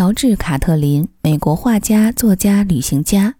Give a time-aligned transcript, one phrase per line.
[0.00, 3.34] 乔治·卡特林，美国画家、作家、旅行家。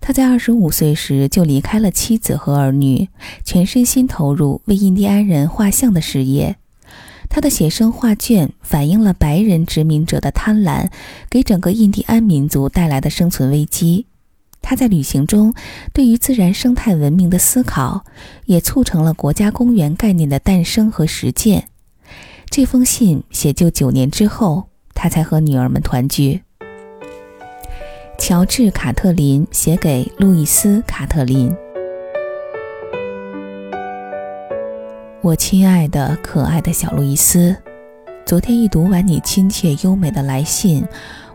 [0.00, 3.10] 他在二十五岁时就离开了妻子和儿女，
[3.44, 6.56] 全身心投入为印第安人画像的事业。
[7.28, 10.90] 他的写生画卷反映了白人殖民者的贪婪
[11.28, 14.06] 给整个印第安民族带来的生存危机。
[14.62, 15.52] 他在旅行中
[15.92, 18.06] 对于自然生态文明的思考，
[18.46, 21.68] 也促成了国家公园概念的诞生和实践。
[22.48, 24.67] 这封信写就九年之后，
[25.00, 26.42] 他才和女儿们团聚。
[28.18, 31.54] 乔治·卡特琳写给路易斯·卡特琳
[35.22, 37.54] ：“我亲爱的、可爱的小路易斯，
[38.26, 40.84] 昨天一读完你亲切优美的来信，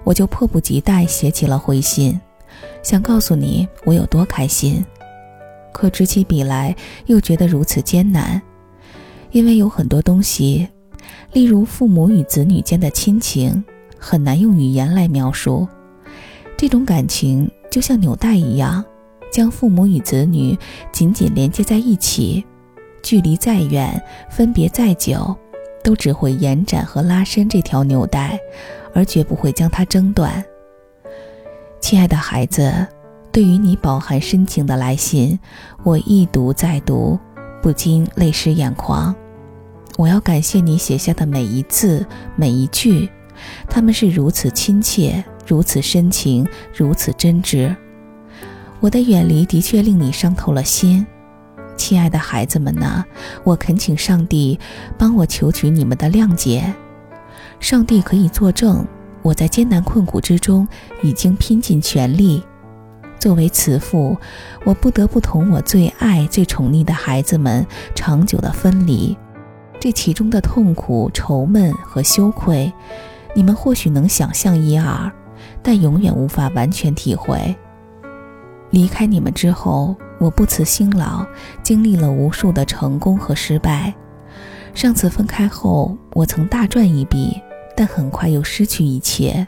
[0.03, 2.19] 我就迫不及待写起了回信，
[2.83, 4.83] 想告诉你我有多开心。
[5.71, 8.41] 可执起笔来，又觉得如此艰难，
[9.31, 10.67] 因为有很多东西，
[11.33, 13.63] 例如父母与子女间的亲情，
[13.97, 15.67] 很难用语言来描述。”
[16.55, 18.85] 这种感情就像纽带一样，
[19.31, 20.57] 将父母与子女
[20.91, 22.45] 紧紧连接在一起。
[23.01, 25.35] 距离再远，分别再久，
[25.83, 28.39] 都只会延展和拉伸这条纽带，
[28.93, 30.41] 而绝不会将它挣断。
[31.81, 32.87] 亲爱的孩子，
[33.29, 35.37] 对于你饱含深情的来信，
[35.83, 37.19] 我一读再读，
[37.61, 39.13] 不禁泪湿眼眶。
[39.97, 42.05] 我要感谢你写下的每一字
[42.35, 43.09] 每一句，
[43.69, 45.23] 他们是如此亲切。
[45.45, 47.75] 如此深情，如此真挚，
[48.79, 51.05] 我的远离的确令你伤透了心，
[51.75, 53.03] 亲爱的孩子们呐，
[53.43, 54.57] 我恳请上帝
[54.97, 56.73] 帮我求取你们的谅解。
[57.59, 58.87] 上帝可以作证，
[59.21, 60.65] 我在艰难困苦之中
[61.01, 62.41] 已经拼尽全力。
[63.19, 64.17] 作为慈父，
[64.63, 69.17] 我不得不同我最爱、最宠溺的孩子们长久的分离，
[69.83, 72.71] 这其中的痛苦、愁闷和羞愧，
[73.33, 75.11] 你们或许能想象一二。
[75.61, 77.53] 但永远无法完全体会。
[78.69, 81.25] 离开你们之后，我不辞辛劳，
[81.61, 83.93] 经历了无数的成功和失败。
[84.73, 87.37] 上次分开后，我曾大赚一笔，
[87.75, 89.45] 但很快又失去一切。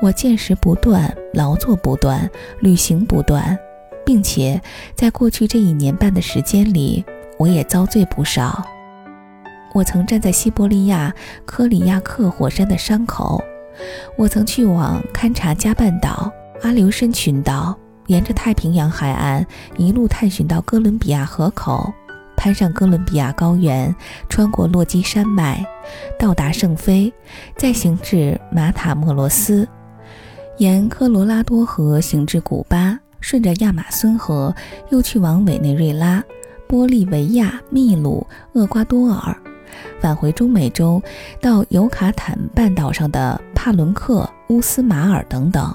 [0.00, 2.28] 我见识不断，劳作不断，
[2.58, 3.56] 旅行不断，
[4.04, 4.60] 并且
[4.96, 7.04] 在过去这一年半的时间里，
[7.38, 8.66] 我也遭罪不少。
[9.74, 11.12] 我曾站在西伯利亚
[11.44, 13.42] 科里亚克火山的山口。
[14.16, 17.76] 我曾去往勘察加半岛、阿留申群岛，
[18.06, 19.44] 沿着太平洋海岸
[19.76, 21.92] 一路探寻到哥伦比亚河口，
[22.36, 23.92] 攀上哥伦比亚高原，
[24.28, 25.66] 穿过落基山脉，
[26.16, 27.12] 到达圣菲，
[27.56, 29.68] 再行至马塔莫罗斯，
[30.58, 34.54] 沿科罗拉多河行至古巴，顺着亚马孙河
[34.90, 36.22] 又去往委内瑞拉、
[36.68, 39.36] 玻利维亚、秘鲁、厄瓜多尔。
[40.00, 41.02] 返回中美洲，
[41.40, 45.74] 到尤卡坦半岛上的帕伦克、乌斯马尔等等。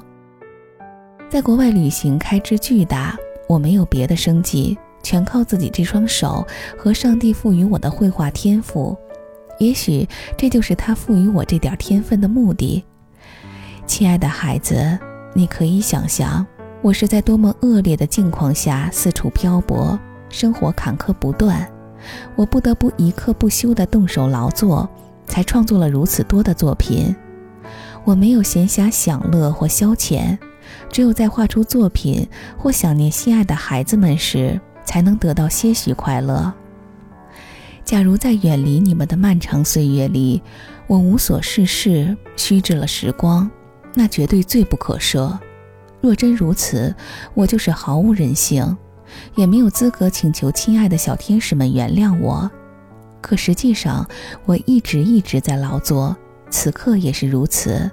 [1.29, 3.17] 在国外旅行开支巨大，
[3.47, 6.45] 我没有别的生计，全靠自己这双手
[6.77, 8.97] 和上帝赋予我的绘画天赋。
[9.59, 10.07] 也许
[10.37, 12.83] 这就是他赋予我这点天分的目的。
[13.85, 14.97] 亲爱的孩子，
[15.33, 16.45] 你可以想象
[16.81, 21.69] 我是在多么恶劣的境况下四处漂泊，生活坎坷不断。
[22.35, 24.89] 我不得不一刻不休地动手劳作，
[25.27, 27.15] 才创作了如此多的作品。
[28.05, 30.37] 我没有闲暇享乐或消遣，
[30.91, 32.27] 只有在画出作品
[32.57, 36.51] 或想念心爱的孩子们时，才能得到些许快乐。
[37.83, 40.41] 假如在远离你们的漫长岁月里，
[40.87, 43.49] 我无所事事，虚掷了时光，
[43.93, 45.37] 那绝对罪不可赦。
[45.99, 46.95] 若真如此，
[47.33, 48.77] 我就是毫无人性。
[49.35, 52.49] 也没有资格请求亲爱的小天使们原谅我，
[53.21, 54.07] 可实际上
[54.45, 56.15] 我一直一直在劳作，
[56.49, 57.89] 此刻也是如此。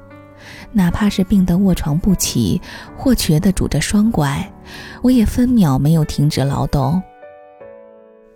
[0.73, 2.61] 哪怕是病得卧床不起，
[2.97, 4.53] 或瘸得拄着双拐，
[5.03, 7.03] 我也分秒没有停止劳动。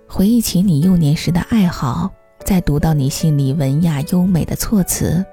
[0.09, 2.11] 回忆起你幼年时的爱好，
[2.45, 5.25] 再读到你信里文雅优美的措辞，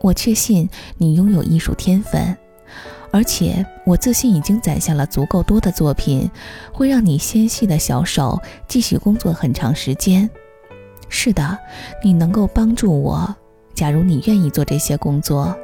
[0.00, 2.36] 我确信你拥有艺术天分。
[3.12, 6.28] 而且我自信已经攒下了足够多的作品，
[6.72, 10.28] 会让你纤细的小手继续工作很长时间。
[11.10, 11.58] 是的，
[12.02, 13.36] 你能够帮助我，
[13.74, 15.54] 假如你愿意做这些工作。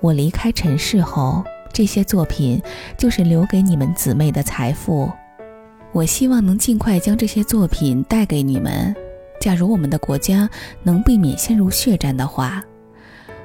[0.00, 2.62] 我离开尘世后，这些作品
[2.96, 5.10] 就是留给你们姊妹的财富。
[5.90, 8.94] 我希望能尽快将这些作品带给你们。
[9.40, 10.48] 假如我们的国家
[10.84, 12.62] 能避免陷入血战的话。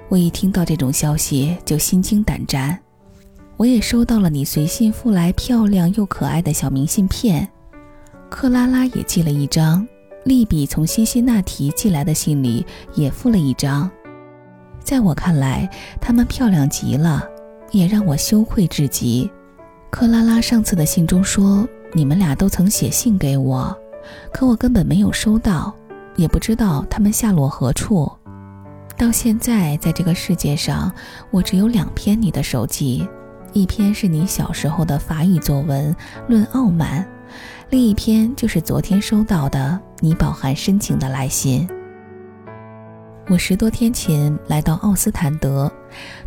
[0.09, 2.77] 我一听到这种消息就心惊胆战。
[3.57, 7.47] 我也收到了你随信附来漂亮又可爱的小明信片，
[8.29, 9.87] 克拉拉也寄了一张，
[10.25, 12.65] 利比从辛辛那提寄来的信里
[12.95, 13.89] 也附了一张。
[14.83, 15.69] 在我看来，
[16.01, 17.23] 他们漂亮极了，
[17.71, 19.29] 也让我羞愧至极。
[19.89, 23.75] 克拉拉上次的信中说，你们俩都曾写信给我，
[24.33, 25.73] 可我根本没有收到，
[26.15, 28.11] 也不知道他们下落何处。
[28.97, 30.91] 到现在，在这个世界上，
[31.31, 33.07] 我只有两篇你的手记，
[33.51, 35.93] 一篇是你小时候的法语作文
[36.27, 37.03] 《论傲慢》，
[37.69, 41.67] 另一篇就是昨天收到的你饱含深情的来信。
[43.29, 45.71] 我十多天前来到奥斯坦德，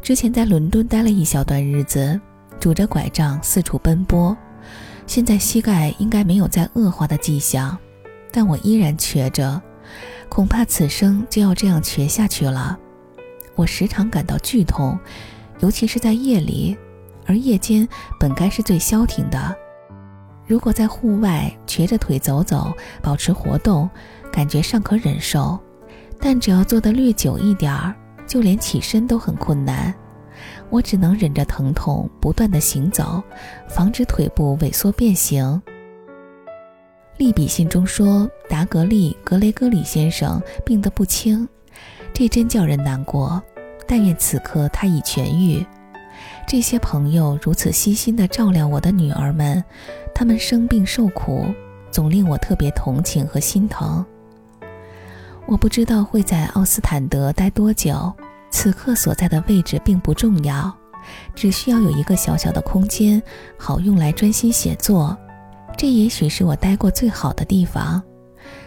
[0.03, 2.21] 之前在伦敦待了一小段日子，
[2.59, 4.37] 拄着拐杖四处奔波。
[5.07, 7.79] 现在膝盖应该没有再恶化的迹象，
[8.33, 9.63] 但我依然瘸着，
[10.29, 12.79] 恐怕此生就要这样瘸下去了。
[13.55, 14.99] 我时常感到剧痛，
[15.61, 16.77] 尤其是在夜里，
[17.27, 17.89] 而夜间
[18.21, 19.57] 本该是最消停的。
[20.47, 22.73] 如果在户外瘸着腿走走，
[23.03, 23.89] 保持活动，
[24.31, 25.59] 感觉尚可忍受。
[26.21, 27.95] 但只要坐得略久一点儿，
[28.27, 29.93] 就连起身都很困难。
[30.71, 33.23] 我只能忍着疼痛，不断的行走，
[33.69, 35.61] 防止腿部萎缩变形。
[37.19, 41.49] 利比信中说，达格利·格雷戈里先生病得不轻，
[42.13, 43.43] 这真叫人难过。
[43.89, 45.65] 但愿此刻他已痊愈。
[46.47, 49.63] 这些朋友如此悉心地照料我的女儿们，
[50.15, 51.47] 他们生病受苦，
[51.91, 54.05] 总令我特别同情和心疼。
[55.47, 58.13] 我不知道会在奥斯坦德待多久，
[58.51, 60.71] 此刻所在的位置并不重要，
[61.35, 63.23] 只需要有一个小小的空间，
[63.57, 65.17] 好用来专心写作。
[65.77, 68.03] 这也许是我待过最好的地方，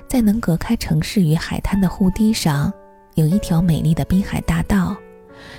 [0.07, 2.71] 在能隔开城市与海滩的护堤上，
[3.15, 4.95] 有一条美丽的滨海大道。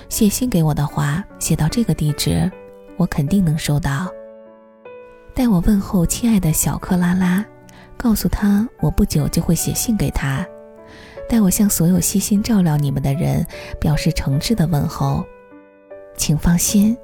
[0.07, 2.49] 写信给我的话，写到这个地址，
[2.95, 4.07] 我肯定能收到。
[5.33, 7.43] 代我问候亲爱的小克拉拉，
[7.97, 10.45] 告诉她我不久就会写信给她。
[11.27, 13.45] 代我向所有悉心照料你们的人
[13.79, 15.25] 表示诚挚的问候，
[16.15, 16.95] 请放心，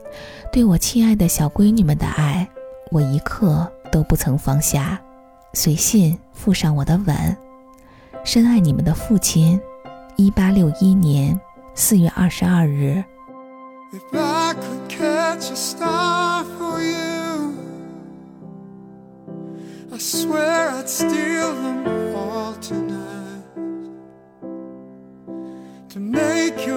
[0.51, 2.47] 对我亲爱的小闺女们的爱，
[2.91, 4.99] 我一刻都不曾放下。
[5.53, 7.37] 随信附上我的吻，
[8.23, 9.59] 深爱你们的父亲。
[10.17, 11.39] 一八六一年
[11.75, 13.03] 四月二十二日。
[25.89, 26.75] to make you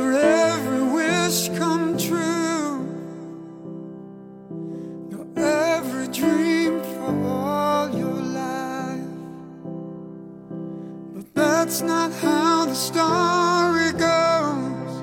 [11.71, 15.03] that's not how the story goes.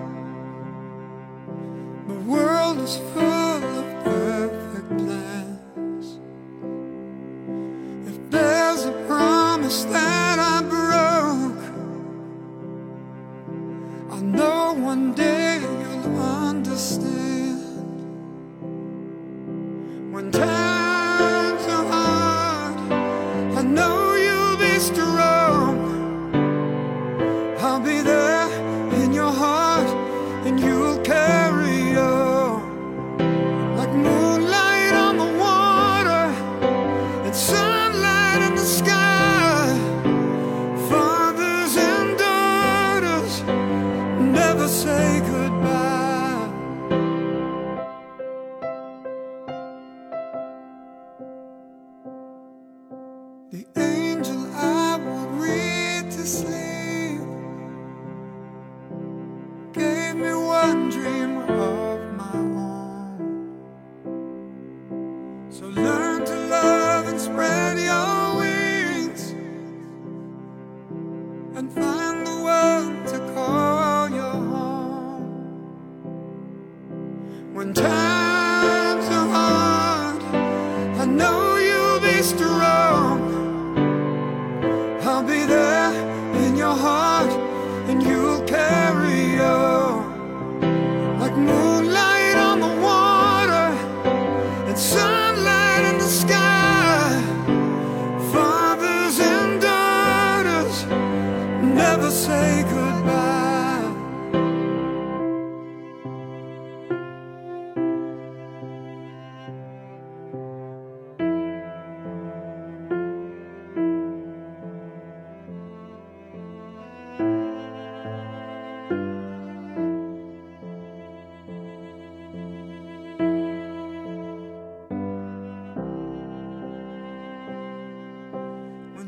[2.07, 6.19] The world is full of perfect plans.
[8.05, 10.16] If there's a promise that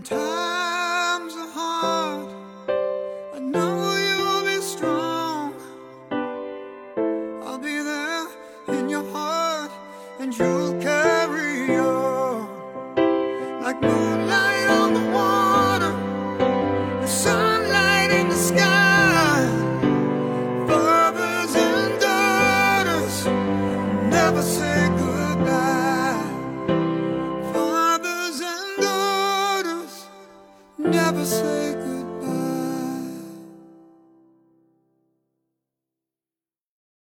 [0.10, 0.39] time.